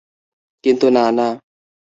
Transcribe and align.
কিন্তু 0.63 0.87
না, 0.89 1.05
না। 1.11 1.27